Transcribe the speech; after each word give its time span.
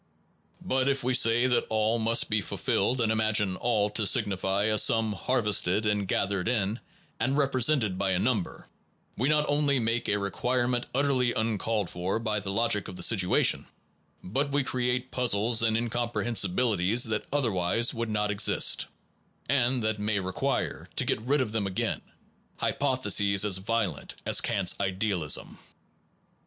But 0.65 0.89
if 0.89 1.03
we 1.03 1.13
say 1.13 1.45
that 1.45 1.67
all 1.69 1.99
must 1.99 2.27
be 2.27 2.41
fulfilled, 2.41 3.01
and 3.01 3.11
imagine 3.11 3.55
all 3.55 3.87
to 3.91 4.07
signify 4.07 4.63
a 4.63 4.79
sum 4.79 5.13
harvested 5.13 5.85
and 5.85 6.07
gathered 6.07 6.47
in, 6.47 6.79
and 7.19 7.37
represented 7.37 7.99
by 7.99 8.09
a 8.09 8.17
number, 8.17 8.67
we 9.15 9.29
not 9.29 9.45
only 9.47 9.77
make 9.77 10.09
a 10.09 10.17
requirement 10.17 10.87
utterly 10.95 11.33
uncalled 11.33 11.87
for 11.87 12.17
by 12.17 12.39
the 12.39 12.51
logic 12.51 12.87
of 12.87 12.95
the 12.95 13.03
situation, 13.03 13.67
but 14.23 14.49
we 14.51 14.63
create 14.63 15.11
puzzles 15.11 15.61
and 15.61 15.77
incomprehensibilities 15.77 17.03
that 17.03 17.25
otherwise 17.31 17.93
would 17.93 18.09
not 18.09 18.31
exist, 18.31 18.87
and 19.47 19.83
that 19.83 19.99
may 19.99 20.19
require, 20.19 20.89
to 20.95 21.05
get 21.05 21.21
rid 21.21 21.41
of 21.41 21.51
them 21.51 21.67
again, 21.67 22.01
hypotheses 22.57 23.45
as 23.45 23.59
violent 23.59 24.15
as 24.25 24.41
Kant 24.41 24.69
s 24.69 24.75
ideal 24.79 25.21
ism. 25.21 25.59